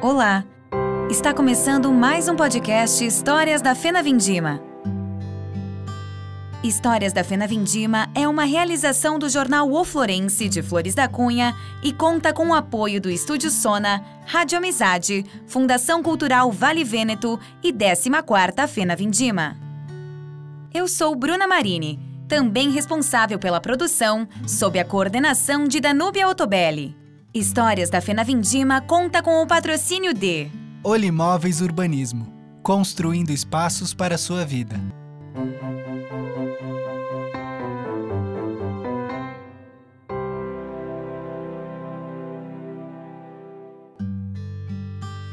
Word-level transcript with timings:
Olá! 0.00 0.46
Está 1.10 1.34
começando 1.34 1.92
mais 1.92 2.26
um 2.26 2.34
podcast 2.34 3.04
Histórias 3.04 3.60
da 3.60 3.74
Fena 3.74 4.02
Vindima. 4.02 4.62
Histórias 6.64 7.12
da 7.12 7.22
Fena 7.22 7.46
Vindima 7.46 8.08
é 8.14 8.26
uma 8.26 8.44
realização 8.44 9.18
do 9.18 9.28
jornal 9.28 9.70
O 9.70 9.84
Florense 9.84 10.48
de 10.48 10.62
Flores 10.62 10.94
da 10.94 11.06
Cunha 11.06 11.54
e 11.82 11.92
conta 11.92 12.32
com 12.32 12.48
o 12.48 12.54
apoio 12.54 12.98
do 12.98 13.10
Estúdio 13.10 13.50
Sona, 13.50 14.02
Rádio 14.24 14.56
Amizade, 14.56 15.22
Fundação 15.46 16.02
Cultural 16.02 16.50
Vale 16.50 16.82
Vêneto 16.82 17.38
e 17.62 17.74
14ª 17.74 18.66
Fena 18.66 18.96
Vindima. 18.96 19.54
Eu 20.72 20.88
sou 20.88 21.14
Bruna 21.14 21.46
Marini, 21.46 22.09
também 22.30 22.70
responsável 22.70 23.38
pela 23.38 23.60
produção, 23.60 24.26
sob 24.46 24.78
a 24.78 24.84
coordenação 24.86 25.68
de 25.68 25.80
Danúbia 25.80 26.26
Otobelli. 26.26 26.96
Histórias 27.34 27.90
da 27.90 28.00
Fena 28.00 28.24
Vindima 28.24 28.80
conta 28.80 29.22
com 29.22 29.42
o 29.42 29.46
patrocínio 29.46 30.14
de 30.14 30.48
Olimóveis 30.82 31.60
Urbanismo 31.60 32.40
construindo 32.62 33.30
espaços 33.30 33.94
para 33.94 34.14
a 34.14 34.18
sua 34.18 34.44
vida. 34.44 34.78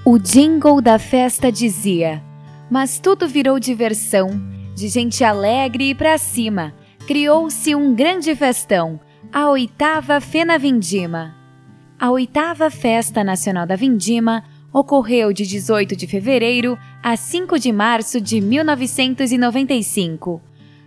O 0.06 0.18
jingle 0.18 0.82
da 0.82 0.98
festa 0.98 1.52
dizia: 1.52 2.23
Mas 2.72 2.98
tudo 2.98 3.28
virou 3.28 3.59
diversão, 3.59 4.30
de 4.73 4.88
gente 4.88 5.23
alegre 5.23 5.90
e 5.90 5.95
pra 5.95 6.18
cima. 6.18 6.73
Criou-se 7.08 7.74
um 7.74 7.96
grande 7.96 8.36
festão, 8.36 9.00
a 9.32 9.50
oitava 9.50 10.20
Fena 10.20 10.60
Vindima. 10.60 11.34
A 11.98 12.12
oitava 12.12 12.70
Festa 12.70 13.24
Nacional 13.24 13.66
da 13.66 13.78
Vindima 13.78 14.44
ocorreu 14.73 15.31
de 15.31 15.48
18 15.48 15.96
de 15.96 16.06
fevereiro 16.06 16.78
a 17.02 17.16
5 17.16 17.58
de 17.58 17.72
março 17.72 18.20
de 18.20 18.42
1995. 18.42 20.42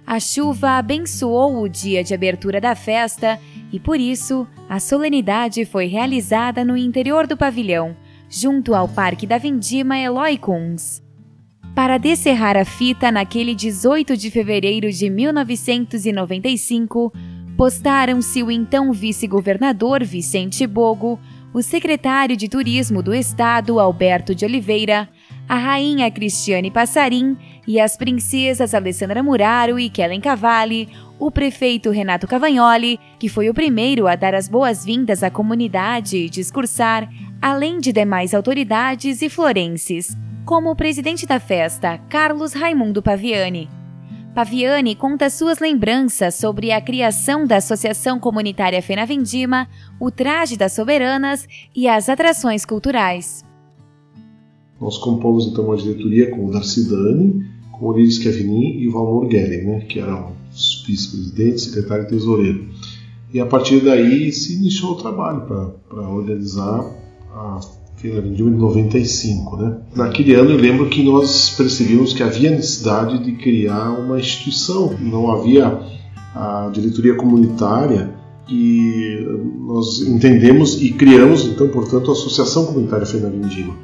A 0.06 0.20
chuva 0.20 0.72
abençoou 0.72 1.62
o 1.62 1.66
dia 1.66 2.04
de 2.04 2.12
abertura 2.12 2.60
da 2.60 2.74
festa 2.74 3.40
e, 3.72 3.80
por 3.80 3.98
isso, 3.98 4.46
a 4.68 4.78
solenidade 4.78 5.64
foi 5.64 5.86
realizada 5.86 6.62
no 6.62 6.76
interior 6.76 7.26
do 7.26 7.34
pavilhão, 7.34 7.96
junto 8.28 8.74
ao 8.74 8.86
Parque 8.86 9.26
da 9.26 9.38
Vindima 9.38 9.96
Eloy 9.96 10.36
Kunz. 10.36 11.02
Para 11.74 11.98
descerrar 11.98 12.56
a 12.56 12.64
fita 12.64 13.12
naquele 13.12 13.54
18 13.54 14.16
de 14.16 14.30
fevereiro 14.30 14.90
de 14.90 15.08
1995, 15.08 17.12
postaram-se 17.56 18.42
o 18.42 18.50
então 18.50 18.92
vice-governador 18.92 20.04
Vicente 20.04 20.66
Bogo, 20.66 21.18
o 21.54 21.62
secretário 21.62 22.36
de 22.36 22.48
Turismo 22.48 23.02
do 23.02 23.14
Estado 23.14 23.80
Alberto 23.80 24.34
de 24.34 24.44
Oliveira, 24.44 25.08
a 25.48 25.56
rainha 25.56 26.10
Cristiane 26.10 26.70
Passarim 26.70 27.36
e 27.66 27.80
as 27.80 27.96
princesas 27.96 28.74
Alessandra 28.74 29.22
Muraro 29.22 29.78
e 29.78 29.88
Kellen 29.88 30.20
Cavalli, 30.20 30.88
o 31.18 31.30
prefeito 31.30 31.90
Renato 31.90 32.26
Cavagnoli, 32.26 33.00
que 33.18 33.28
foi 33.28 33.48
o 33.48 33.54
primeiro 33.54 34.06
a 34.06 34.16
dar 34.16 34.34
as 34.34 34.48
boas-vindas 34.48 35.22
à 35.22 35.30
comunidade 35.30 36.16
e 36.16 36.30
discursar, 36.30 37.08
além 37.42 37.78
de 37.78 37.92
demais 37.92 38.32
autoridades 38.32 39.22
e 39.22 39.28
florenses, 39.28 40.16
como 40.44 40.70
o 40.70 40.76
presidente 40.76 41.26
da 41.26 41.38
festa, 41.38 41.98
Carlos 42.08 42.52
Raimundo 42.52 43.02
Paviani. 43.02 43.68
Paviani 44.34 44.94
conta 44.94 45.28
suas 45.28 45.58
lembranças 45.58 46.36
sobre 46.36 46.70
a 46.70 46.80
criação 46.80 47.46
da 47.46 47.56
Associação 47.56 48.20
Comunitária 48.20 48.80
Fena 48.80 49.04
Vindima, 49.04 49.68
o 49.98 50.10
traje 50.10 50.56
das 50.56 50.72
soberanas 50.72 51.46
e 51.74 51.88
as 51.88 52.08
atrações 52.08 52.64
culturais. 52.64 53.44
Nós 54.80 54.96
compomos 54.98 55.46
então 55.46 55.64
uma 55.64 55.76
diretoria 55.76 56.30
com 56.30 56.46
o 56.46 56.50
Darcy 56.52 56.88
Dani, 56.88 57.44
com 57.72 57.86
o 57.86 57.92
Liris 57.92 58.18
Kevinin 58.18 58.78
e 58.78 58.88
o 58.88 58.92
Valmor 58.92 59.30
Gellen, 59.30 59.66
né, 59.66 59.80
que 59.80 59.98
eram 59.98 60.32
os 60.52 60.84
vice-presidentes, 60.86 61.64
secretário 61.64 62.04
e 62.04 62.08
tesoureiro. 62.08 62.68
E 63.32 63.40
a 63.40 63.46
partir 63.46 63.80
daí 63.80 64.32
se 64.32 64.56
iniciou 64.56 64.92
o 64.92 64.96
trabalho 64.96 65.42
para 65.88 66.08
organizar 66.08 66.84
a 67.32 67.60
Feira 68.00 68.22
Vindima 68.22 68.50
de 68.50 68.56
95. 68.56 69.56
Né? 69.58 69.76
Naquele 69.94 70.34
ano 70.34 70.50
eu 70.50 70.56
lembro 70.56 70.88
que 70.88 71.02
nós 71.02 71.50
percebíamos 71.50 72.14
que 72.14 72.22
havia 72.22 72.50
necessidade 72.50 73.22
de 73.22 73.32
criar 73.32 73.90
uma 73.90 74.18
instituição, 74.18 74.94
não 74.98 75.30
havia 75.30 75.78
a 76.34 76.70
diretoria 76.72 77.14
comunitária 77.14 78.14
e 78.48 79.18
nós 79.60 80.00
entendemos 80.00 80.80
e 80.80 80.92
criamos, 80.92 81.44
então, 81.44 81.68
portanto, 81.68 82.10
a 82.10 82.14
Associação 82.14 82.66
Comunitária 82.66 83.04
Vindima. 83.04 83.76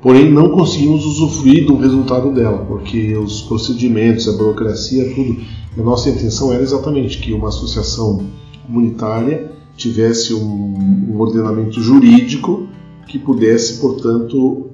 Porém, 0.00 0.32
não 0.32 0.50
conseguimos 0.50 1.04
usufruir 1.04 1.66
do 1.66 1.76
resultado 1.76 2.32
dela, 2.32 2.64
porque 2.64 3.16
os 3.16 3.42
procedimentos, 3.42 4.28
a 4.28 4.32
burocracia, 4.32 5.12
tudo. 5.14 5.40
A 5.76 5.82
nossa 5.82 6.08
intenção 6.08 6.52
era 6.52 6.62
exatamente 6.62 7.18
que 7.18 7.32
uma 7.32 7.48
associação 7.48 8.24
comunitária 8.66 9.52
tivesse 9.76 10.34
um, 10.34 11.10
um 11.10 11.20
ordenamento 11.20 11.80
jurídico 11.80 12.67
que 13.08 13.18
pudesse, 13.18 13.80
portanto, 13.80 14.70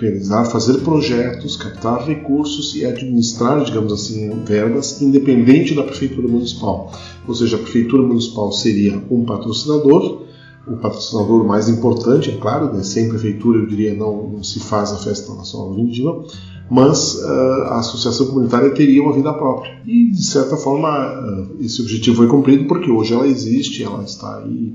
realizar, 0.00 0.44
fazer 0.46 0.78
projetos, 0.80 1.56
captar 1.56 2.06
recursos 2.06 2.74
e 2.74 2.84
administrar, 2.84 3.64
digamos 3.64 3.92
assim, 3.92 4.30
verbas, 4.44 5.00
independente 5.00 5.74
da 5.74 5.82
prefeitura 5.82 6.28
municipal. 6.28 6.92
Ou 7.26 7.34
seja, 7.34 7.56
a 7.56 7.60
prefeitura 7.60 8.02
municipal 8.02 8.52
seria 8.52 9.02
um 9.10 9.24
patrocinador, 9.24 10.22
o 10.66 10.76
patrocinador 10.76 11.44
mais 11.46 11.68
importante, 11.68 12.30
é 12.30 12.36
claro, 12.36 12.72
né? 12.72 12.82
sem 12.82 13.08
prefeitura 13.08 13.58
eu 13.58 13.66
diria 13.66 13.94
não, 13.94 14.28
não 14.28 14.44
se 14.44 14.60
faz 14.60 14.92
a 14.92 14.98
festa 14.98 15.32
nacional 15.34 15.74
vindima, 15.74 16.24
mas 16.70 17.14
uh, 17.14 17.62
a 17.68 17.78
associação 17.78 18.26
comunitária 18.26 18.70
teria 18.74 19.02
uma 19.02 19.14
vida 19.14 19.32
própria. 19.32 19.80
E, 19.86 20.10
de 20.10 20.24
certa 20.24 20.56
forma, 20.56 20.88
uh, 20.90 21.56
esse 21.64 21.80
objetivo 21.80 22.18
foi 22.18 22.26
cumprido 22.26 22.66
porque 22.66 22.90
hoje 22.90 23.14
ela 23.14 23.26
existe, 23.26 23.82
ela 23.82 24.02
está 24.02 24.38
aí, 24.38 24.74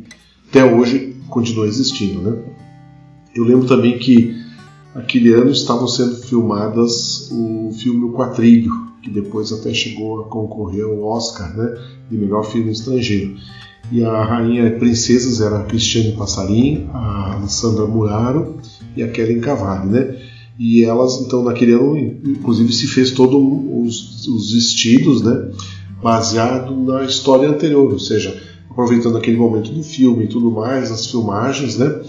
até 0.50 0.66
hoje 0.66 1.16
continua 1.30 1.68
existindo. 1.68 2.22
Né? 2.22 2.44
Eu 3.36 3.44
lembro 3.44 3.68
também 3.68 3.98
que 3.98 4.36
aquele 4.94 5.34
ano 5.34 5.52
estavam 5.52 5.88
sendo 5.88 6.16
filmadas 6.18 7.30
o 7.32 7.72
filme 7.74 8.06
O 8.06 8.14
Quatrilho, 8.14 8.72
que 9.02 9.10
depois 9.10 9.52
até 9.52 9.74
chegou 9.74 10.22
a 10.22 10.26
concorrer 10.26 10.86
ao 10.86 11.04
Oscar 11.04 11.56
né, 11.56 11.76
de 12.10 12.18
melhor 12.18 12.44
filme 12.44 12.72
estrangeiro. 12.72 13.36
E 13.92 14.04
a 14.04 14.24
rainha 14.24 14.72
princesas 14.80 15.42
era 15.42 15.60
a 15.60 15.64
Cristiane 15.64 16.14
Passarim, 16.14 16.88
a 16.94 17.34
Alessandra 17.34 17.86
Muraro 17.86 18.56
e 18.96 19.04
a 19.04 19.10
Kellen 19.10 19.42
Cavalli, 19.42 19.90
né? 19.90 20.16
E 20.58 20.84
elas, 20.84 21.20
então, 21.20 21.44
naquele 21.44 21.74
ano, 21.74 21.98
inclusive, 21.98 22.72
se 22.72 22.88
fez 22.88 23.12
todos 23.12 23.36
os, 23.36 24.28
os 24.28 24.54
vestidos, 24.54 25.22
né? 25.22 25.52
Baseado 26.02 26.76
na 26.76 27.04
história 27.04 27.50
anterior, 27.50 27.92
ou 27.92 28.00
seja, 28.00 28.40
aproveitando 28.70 29.18
aquele 29.18 29.38
momento 29.38 29.72
do 29.72 29.84
filme 29.84 30.26
e 30.26 30.28
tudo 30.28 30.52
mais, 30.52 30.92
as 30.92 31.08
filmagens, 31.08 31.78
né? 31.78 32.02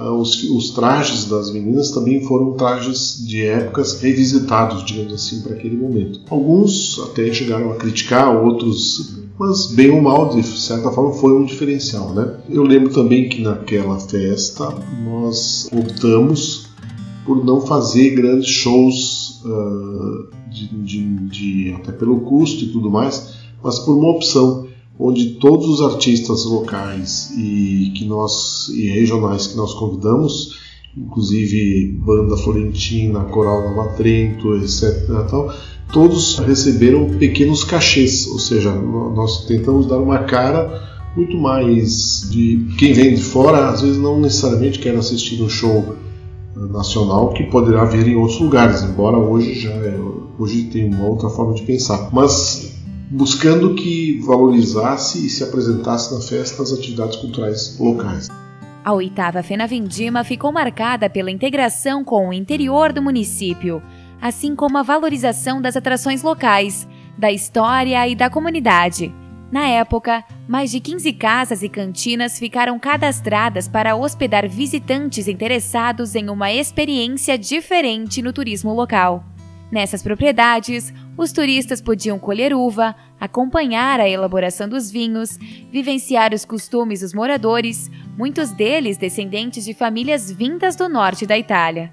Ah, 0.00 0.14
os, 0.14 0.42
os, 0.44 0.70
trajes 0.70 1.26
das 1.26 1.50
meninas 1.50 1.90
também 1.90 2.22
foram 2.22 2.54
trajes 2.54 3.22
de 3.22 3.44
épocas 3.44 4.00
revisitados, 4.00 4.82
digamos 4.82 5.12
assim, 5.12 5.42
para 5.42 5.52
aquele 5.52 5.76
momento. 5.76 6.20
Alguns 6.30 6.98
até 7.04 7.30
chegaram 7.30 7.70
a 7.70 7.74
criticar, 7.74 8.34
outros, 8.34 9.14
mas 9.38 9.66
bem 9.66 9.90
ou 9.90 10.00
mal, 10.00 10.30
de 10.30 10.42
certa 10.42 10.90
forma, 10.90 11.12
foi 11.12 11.36
um 11.36 11.44
diferencial, 11.44 12.14
né? 12.14 12.34
Eu 12.48 12.62
lembro 12.62 12.90
também 12.90 13.28
que 13.28 13.42
naquela 13.42 14.00
festa 14.00 14.74
nós 15.04 15.68
optamos 15.70 16.70
por 17.26 17.44
não 17.44 17.60
fazer 17.60 18.14
grandes 18.14 18.48
shows 18.48 19.42
uh, 19.44 20.50
de, 20.50 20.66
de, 20.68 21.16
de, 21.28 21.74
até 21.74 21.92
pelo 21.92 22.20
custo 22.20 22.64
e 22.64 22.68
tudo 22.68 22.90
mais, 22.90 23.34
mas 23.62 23.78
por 23.80 23.98
uma 23.98 24.12
opção 24.12 24.66
onde 25.00 25.30
todos 25.36 25.66
os 25.66 25.80
artistas 25.80 26.44
locais 26.44 27.32
e 27.36 27.92
que 27.96 28.04
nós 28.04 28.68
e 28.68 28.86
regionais 28.88 29.46
que 29.46 29.56
nós 29.56 29.72
convidamos, 29.72 30.58
inclusive 30.96 31.98
banda 32.04 32.36
florentina, 32.36 33.20
coral 33.24 33.74
Nova 33.74 33.94
Trento, 33.94 34.54
etc. 34.56 35.06
Tal, 35.28 35.54
todos 35.90 36.38
receberam 36.38 37.08
pequenos 37.18 37.64
cachês, 37.64 38.26
ou 38.26 38.38
seja, 38.38 38.72
nós 38.72 39.46
tentamos 39.46 39.86
dar 39.86 39.98
uma 39.98 40.18
cara 40.24 40.88
muito 41.16 41.36
mais 41.36 42.28
de 42.30 42.68
quem 42.78 42.92
vem 42.92 43.14
de 43.14 43.22
fora, 43.22 43.70
às 43.70 43.80
vezes 43.80 43.98
não 43.98 44.20
necessariamente 44.20 44.78
quer 44.78 44.94
assistir 44.94 45.42
um 45.42 45.48
show 45.48 45.96
nacional 46.54 47.32
que 47.32 47.44
poderá 47.44 47.84
vir 47.86 48.06
em 48.06 48.16
outros 48.16 48.38
lugares, 48.38 48.82
embora 48.82 49.16
hoje 49.16 49.54
já 49.54 49.70
é, 49.70 49.98
hoje 50.38 50.64
tem 50.64 50.84
uma 50.92 51.06
outra 51.06 51.30
forma 51.30 51.54
de 51.54 51.62
pensar. 51.62 52.10
Mas 52.12 52.79
buscando 53.10 53.74
que 53.74 54.20
valorizasse 54.20 55.26
e 55.26 55.28
se 55.28 55.42
apresentasse 55.42 56.14
na 56.14 56.20
festa 56.20 56.62
as 56.62 56.72
atividades 56.72 57.16
culturais 57.16 57.76
locais. 57.78 58.28
A 58.84 58.92
oitava 58.92 59.42
Fena 59.42 59.66
Vindima 59.66 60.22
ficou 60.22 60.52
marcada 60.52 61.10
pela 61.10 61.30
integração 61.30 62.04
com 62.04 62.28
o 62.28 62.32
interior 62.32 62.92
do 62.92 63.02
município, 63.02 63.82
assim 64.22 64.54
como 64.54 64.78
a 64.78 64.82
valorização 64.82 65.60
das 65.60 65.76
atrações 65.76 66.22
locais, 66.22 66.88
da 67.18 67.32
história 67.32 68.06
e 68.08 68.14
da 68.14 68.30
comunidade. 68.30 69.12
Na 69.50 69.66
época, 69.66 70.24
mais 70.46 70.70
de 70.70 70.78
15 70.78 71.12
casas 71.14 71.62
e 71.64 71.68
cantinas 71.68 72.38
ficaram 72.38 72.78
cadastradas 72.78 73.66
para 73.66 73.96
hospedar 73.96 74.48
visitantes 74.48 75.26
interessados 75.26 76.14
em 76.14 76.30
uma 76.30 76.52
experiência 76.52 77.36
diferente 77.36 78.22
no 78.22 78.32
turismo 78.32 78.72
local. 78.72 79.24
Nessas 79.70 80.02
propriedades, 80.02 80.92
os 81.16 81.32
turistas 81.32 81.80
podiam 81.80 82.18
colher 82.18 82.52
uva, 82.52 82.94
acompanhar 83.20 84.00
a 84.00 84.08
elaboração 84.08 84.68
dos 84.68 84.90
vinhos, 84.90 85.36
vivenciar 85.70 86.34
os 86.34 86.44
costumes 86.44 87.00
dos 87.00 87.14
moradores, 87.14 87.88
muitos 88.18 88.50
deles 88.50 88.96
descendentes 88.96 89.64
de 89.64 89.72
famílias 89.72 90.30
vindas 90.30 90.74
do 90.74 90.88
norte 90.88 91.24
da 91.24 91.38
Itália. 91.38 91.92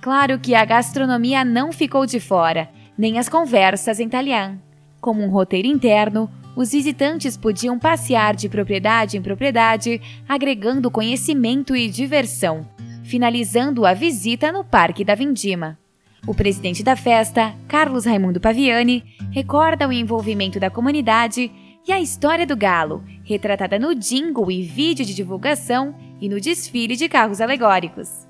Claro 0.00 0.38
que 0.38 0.54
a 0.54 0.64
gastronomia 0.64 1.44
não 1.44 1.72
ficou 1.72 2.06
de 2.06 2.18
fora, 2.18 2.70
nem 2.96 3.18
as 3.18 3.28
conversas 3.28 4.00
em 4.00 4.06
italiano. 4.06 4.60
Como 4.98 5.22
um 5.22 5.28
roteiro 5.28 5.68
interno, 5.68 6.30
os 6.56 6.72
visitantes 6.72 7.36
podiam 7.36 7.78
passear 7.78 8.34
de 8.34 8.48
propriedade 8.48 9.18
em 9.18 9.22
propriedade, 9.22 10.00
agregando 10.26 10.90
conhecimento 10.90 11.76
e 11.76 11.88
diversão, 11.88 12.66
finalizando 13.04 13.84
a 13.84 13.92
visita 13.92 14.50
no 14.50 14.64
Parque 14.64 15.04
da 15.04 15.14
Vindima. 15.14 15.78
O 16.26 16.34
presidente 16.34 16.82
da 16.82 16.94
festa, 16.96 17.54
Carlos 17.66 18.04
Raimundo 18.04 18.40
Paviani, 18.40 19.02
recorda 19.30 19.88
o 19.88 19.92
envolvimento 19.92 20.60
da 20.60 20.68
comunidade 20.68 21.50
e 21.88 21.92
a 21.92 22.00
história 22.00 22.46
do 22.46 22.56
galo, 22.56 23.02
retratada 23.24 23.78
no 23.78 23.94
jingle 23.94 24.50
e 24.50 24.62
vídeo 24.62 25.04
de 25.04 25.14
divulgação 25.14 25.94
e 26.20 26.28
no 26.28 26.38
desfile 26.38 26.94
de 26.94 27.08
carros 27.08 27.40
alegóricos. 27.40 28.28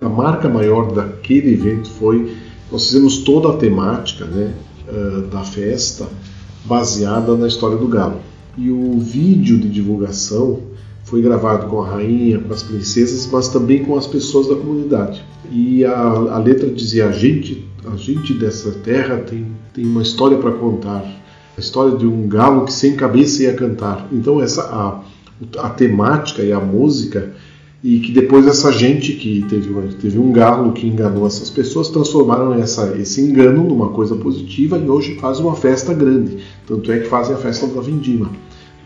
A 0.00 0.08
marca 0.08 0.48
maior 0.48 0.92
daquele 0.92 1.52
evento 1.52 1.90
foi 1.90 2.36
nós 2.70 2.86
fizemos 2.86 3.18
toda 3.18 3.50
a 3.50 3.56
temática 3.58 4.24
né, 4.24 4.54
eh, 4.88 5.28
da 5.30 5.44
festa 5.44 6.08
baseada 6.64 7.36
na 7.36 7.46
história 7.46 7.76
do 7.76 7.86
galo. 7.86 8.18
E 8.56 8.70
o 8.70 8.98
vídeo 8.98 9.58
de 9.58 9.68
divulgação 9.68 10.60
foi 11.04 11.20
gravado 11.20 11.66
com 11.66 11.82
a 11.82 11.88
rainha, 11.88 12.38
com 12.38 12.52
as 12.52 12.62
princesas, 12.62 13.28
mas 13.30 13.48
também 13.48 13.84
com 13.84 13.96
as 13.96 14.06
pessoas 14.06 14.48
da 14.48 14.56
comunidade. 14.56 15.22
E 15.50 15.84
a, 15.84 15.92
a 15.92 16.38
letra 16.38 16.70
dizia: 16.70 17.08
a 17.08 17.12
gente, 17.12 17.66
a 17.84 17.96
gente 17.96 18.32
dessa 18.34 18.70
terra 18.72 19.18
tem, 19.18 19.46
tem 19.74 19.84
uma 19.84 20.02
história 20.02 20.38
para 20.38 20.52
contar, 20.52 21.04
a 21.56 21.60
história 21.60 21.96
de 21.96 22.06
um 22.06 22.28
galo 22.28 22.64
que 22.64 22.72
sem 22.72 22.96
cabeça 22.96 23.42
ia 23.42 23.54
cantar. 23.54 24.08
Então 24.12 24.40
essa 24.40 24.62
a, 24.62 25.00
a 25.58 25.70
temática 25.70 26.42
e 26.42 26.52
a 26.52 26.60
música 26.60 27.32
e 27.84 27.98
que 27.98 28.12
depois 28.12 28.46
essa 28.46 28.70
gente 28.70 29.14
que 29.14 29.44
teve, 29.48 29.74
teve 30.00 30.18
um 30.18 30.30
galo 30.30 30.72
que 30.72 30.86
enganou 30.86 31.26
essas 31.26 31.50
pessoas 31.50 31.88
transformaram 31.88 32.54
essa, 32.54 32.96
esse 32.96 33.20
engano 33.20 33.64
numa 33.64 33.88
coisa 33.88 34.14
positiva 34.14 34.78
e 34.78 34.88
hoje 34.88 35.16
fazem 35.16 35.44
uma 35.44 35.56
festa 35.56 35.92
grande. 35.92 36.38
Tanto 36.66 36.92
é 36.92 37.00
que 37.00 37.08
fazem 37.08 37.34
a 37.34 37.38
festa 37.38 37.66
da 37.66 37.80
Vindima. 37.80 38.30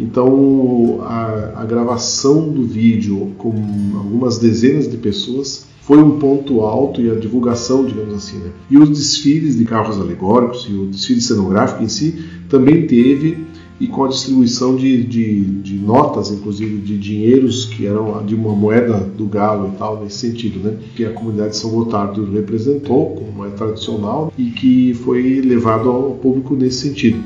Então 0.00 1.00
a, 1.03 1.61
a 1.61 1.64
gravação 1.67 2.49
do 2.49 2.62
vídeo 2.62 3.32
com 3.37 3.53
algumas 3.97 4.38
dezenas 4.38 4.91
de 4.91 4.97
pessoas 4.97 5.67
foi 5.86 5.98
um 5.98 6.18
ponto 6.18 6.62
alto 6.62 7.00
e 7.00 7.08
a 7.08 7.14
divulgação, 7.14 7.84
digamos 7.84 8.12
assim. 8.12 8.38
Né? 8.38 8.50
E 8.68 8.76
os 8.76 8.88
desfiles 8.88 9.56
de 9.56 9.64
carros 9.64 10.00
alegóricos 10.00 10.66
e 10.68 10.72
o 10.72 10.86
desfile 10.86 11.20
cenográfico 11.20 11.84
em 11.84 11.88
si 11.88 12.24
também 12.48 12.88
teve 12.88 13.46
e 13.78 13.86
com 13.86 14.04
a 14.04 14.08
distribuição 14.08 14.74
de, 14.74 15.04
de, 15.04 15.44
de, 15.44 15.74
notas, 15.74 16.32
inclusive 16.32 16.78
de 16.78 16.98
dinheiros 16.98 17.66
que 17.66 17.86
eram 17.86 18.24
de 18.24 18.34
uma 18.34 18.52
moeda 18.52 18.98
do 18.98 19.26
galo 19.26 19.70
e 19.72 19.78
tal, 19.78 20.02
nesse 20.02 20.16
sentido, 20.16 20.58
né? 20.58 20.76
Que 20.96 21.04
a 21.04 21.12
comunidade 21.12 21.50
de 21.50 21.58
São 21.58 21.70
Gotardo 21.70 22.24
representou 22.32 23.10
como 23.10 23.30
moeda 23.30 23.54
tradicional 23.54 24.32
e 24.36 24.46
que 24.46 24.92
foi 24.94 25.40
levado 25.40 25.88
ao 25.88 26.14
público 26.14 26.56
nesse 26.56 26.88
sentido. 26.88 27.22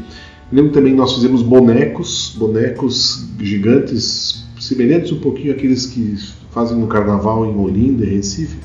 Lembro 0.53 0.73
também 0.73 0.93
que 0.93 0.99
nós 0.99 1.15
fizemos 1.15 1.41
bonecos, 1.41 2.35
bonecos 2.37 3.27
gigantes, 3.41 4.45
semelhantes 4.59 5.13
um 5.13 5.21
pouquinho 5.21 5.53
àqueles 5.53 5.87
que 5.87 6.17
fazem 6.51 6.79
no 6.79 6.87
carnaval 6.87 7.47
em 7.47 7.57
Olinda, 7.57 8.05
Recife, 8.05 8.59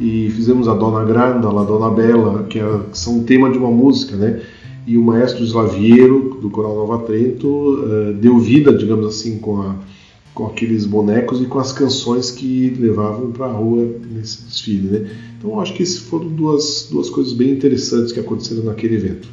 e 0.00 0.30
fizemos 0.30 0.68
a 0.68 0.74
Dona 0.74 1.04
Granda, 1.04 1.48
a 1.48 1.64
Dona 1.64 1.90
Bela, 1.90 2.44
que, 2.44 2.58
é, 2.58 2.80
que 2.90 2.98
são 2.98 3.24
tema 3.24 3.50
de 3.50 3.58
uma 3.58 3.70
música, 3.70 4.16
né? 4.16 4.42
e 4.86 4.96
o 4.96 5.02
maestro 5.02 5.42
Slaviero, 5.42 6.38
do 6.40 6.48
Coral 6.48 6.76
Nova 6.76 7.04
Trento, 7.04 7.48
uh, 7.48 8.12
deu 8.14 8.38
vida, 8.38 8.72
digamos 8.72 9.06
assim, 9.06 9.38
com, 9.38 9.60
a, 9.60 9.74
com 10.32 10.46
aqueles 10.46 10.86
bonecos 10.86 11.42
e 11.42 11.46
com 11.46 11.58
as 11.58 11.72
canções 11.72 12.30
que 12.30 12.70
levavam 12.78 13.32
para 13.32 13.46
a 13.46 13.52
rua 13.52 13.84
nesse 14.08 14.44
desfile. 14.44 14.88
Né? 14.88 15.10
Então, 15.36 15.58
acho 15.60 15.74
que 15.74 15.82
essas 15.82 15.98
foram 15.98 16.28
duas, 16.28 16.88
duas 16.90 17.10
coisas 17.10 17.32
bem 17.32 17.50
interessantes 17.50 18.12
que 18.12 18.20
aconteceram 18.20 18.62
naquele 18.62 18.94
evento. 18.94 19.28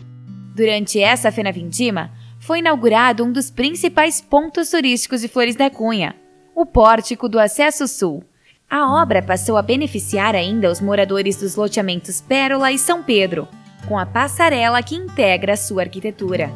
Durante 0.56 1.00
essa 1.00 1.32
Fena 1.32 1.52
Vindima, 1.52 2.10
foi 2.40 2.60
inaugurado 2.60 3.24
um 3.24 3.32
dos 3.32 3.52
principais 3.52 4.20
pontos 4.20 4.72
turísticos 4.72 5.22
de 5.22 5.28
Flores 5.28 5.56
da 5.56 5.70
Cunha, 5.70 6.16
o 6.56 6.66
Pórtico 6.66 7.28
do 7.28 7.40
Acesso 7.40 7.88
Sul. 7.88 8.24
A 8.70 9.02
obra 9.02 9.22
passou 9.22 9.58
a 9.58 9.62
beneficiar 9.62 10.36
ainda 10.36 10.72
os 10.72 10.82
moradores 10.82 11.38
dos 11.38 11.56
loteamentos 11.56 12.22
Pérola 12.22 12.72
e 12.72 12.78
São 12.78 13.04
Pedro, 13.04 13.48
com 13.88 13.98
a 13.98 14.06
passarela 14.06 14.82
que 14.82 14.96
integra 14.96 15.54
a 15.54 15.58
sua 15.58 15.84
arquitetura. 15.84 16.52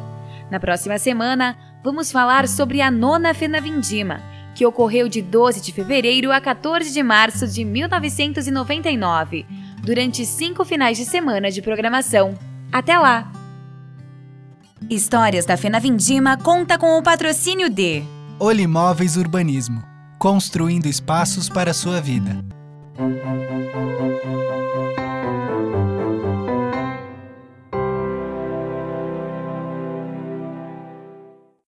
Na 0.50 0.58
próxima 0.58 0.98
semana, 0.98 1.56
vamos 1.84 2.10
falar 2.10 2.48
sobre 2.48 2.80
a 2.80 2.90
nona 2.90 3.34
Fena 3.34 3.60
Vindima, 3.60 4.20
que 4.54 4.66
ocorreu 4.66 5.08
de 5.08 5.22
12 5.22 5.60
de 5.60 5.72
fevereiro 5.72 6.32
a 6.32 6.40
14 6.40 6.92
de 6.92 7.02
março 7.02 7.46
de 7.46 7.64
1999, 7.64 9.46
durante 9.82 10.24
cinco 10.26 10.64
finais 10.64 10.96
de 10.96 11.04
semana 11.04 11.50
de 11.50 11.62
programação. 11.62 12.34
Até 12.72 12.98
lá! 12.98 13.30
Histórias 14.88 15.44
da 15.44 15.56
Fena 15.56 15.78
Vindima 15.78 16.36
conta 16.36 16.78
com 16.78 16.98
o 16.98 17.02
patrocínio 17.02 17.68
de 17.68 18.02
Olimóveis 18.40 19.16
Urbanismo 19.16 19.87
construindo 20.18 20.86
espaços 20.86 21.48
para 21.48 21.70
a 21.70 21.74
sua 21.74 22.00
vida. 22.00 22.44